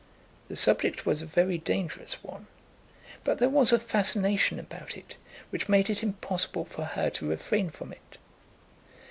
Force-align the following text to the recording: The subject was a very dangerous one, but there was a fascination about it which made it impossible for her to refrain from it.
The 0.47 0.55
subject 0.55 1.05
was 1.05 1.21
a 1.21 1.27
very 1.27 1.59
dangerous 1.59 2.23
one, 2.23 2.47
but 3.23 3.37
there 3.37 3.51
was 3.51 3.71
a 3.71 3.77
fascination 3.77 4.57
about 4.57 4.97
it 4.97 5.13
which 5.51 5.69
made 5.69 5.91
it 5.91 6.01
impossible 6.01 6.65
for 6.65 6.85
her 6.85 7.11
to 7.11 7.29
refrain 7.29 7.69
from 7.69 7.91
it. 7.93 8.17